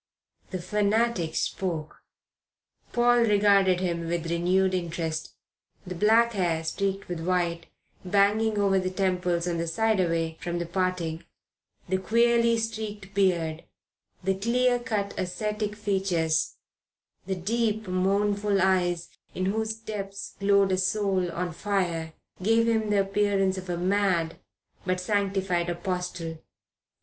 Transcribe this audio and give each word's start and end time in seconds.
The 0.49 0.57
fanatic 0.59 1.35
spoke. 1.35 2.01
Paul 2.91 3.19
regarded 3.19 3.81
him 3.81 4.07
with 4.07 4.31
renewed 4.31 4.73
interest. 4.73 5.33
The 5.85 5.93
black 5.93 6.33
hair 6.33 6.63
streaked 6.63 7.07
with 7.07 7.19
white, 7.19 7.67
banging 8.03 8.57
over 8.57 8.79
the 8.79 8.89
temples 8.89 9.47
on 9.47 9.59
the 9.59 9.67
side 9.67 9.99
away 9.99 10.39
from 10.41 10.57
the 10.57 10.65
parting, 10.65 11.23
the 11.87 11.99
queerly 11.99 12.57
streaked 12.57 13.13
beard, 13.13 13.63
the 14.23 14.33
clear 14.33 14.79
cut 14.79 15.13
ascetic 15.19 15.75
features, 15.75 16.55
the 17.27 17.35
deep, 17.35 17.87
mournful 17.87 18.59
eyes 18.59 19.09
in 19.35 19.45
whose 19.45 19.75
depths 19.75 20.33
glowed 20.39 20.71
a 20.71 20.79
soul 20.79 21.31
on 21.31 21.53
fire, 21.53 22.13
gave 22.41 22.67
him 22.67 22.89
the 22.89 23.01
appearance 23.01 23.55
of 23.55 23.69
a 23.69 23.77
mad 23.77 24.39
but 24.83 24.99
sanctified 24.99 25.69
apostle. 25.69 26.39